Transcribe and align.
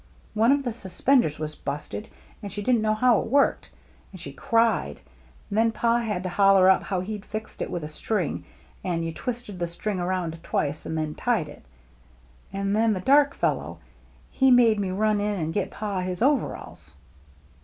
One 0.33 0.51
of 0.51 0.63
the 0.63 0.73
suspenders 0.73 1.37
was 1.37 1.53
busted, 1.53 2.07
and 2.41 2.51
she 2.51 2.63
didn't 2.63 2.81
know 2.81 2.95
how 2.95 3.19
it 3.21 3.27
worked, 3.27 3.69
and 4.11 4.19
she 4.19 4.33
cried, 4.33 4.99
and 4.99 4.99
286 5.51 5.51
THE 5.51 5.55
MERRT 5.55 5.61
ANNE 5.61 5.71
then 5.99 6.07
Pa 6.07 6.13
had 6.13 6.23
to 6.23 6.29
holler 6.29 6.69
up 6.71 6.81
how 6.81 7.01
he'd 7.01 7.23
fixed 7.23 7.61
it 7.61 7.69
with 7.69 7.83
a 7.83 7.87
string 7.87 8.43
and 8.83 9.05
you 9.05 9.13
twisted 9.13 9.59
the 9.59 9.67
string 9.67 9.99
around 9.99 10.39
twice 10.41 10.87
and 10.87 10.97
then 10.97 11.13
tied 11.13 11.47
it. 11.49 11.63
And 12.51 12.75
then 12.75 12.93
the 12.93 12.99
dark 12.99 13.35
fellow, 13.35 13.77
he 14.31 14.49
made 14.49 14.79
me 14.79 14.89
run 14.89 15.19
in 15.21 15.39
and 15.39 15.53
get 15.53 15.69
Pa 15.69 15.99
his 15.99 16.23
overhauls." 16.23 16.95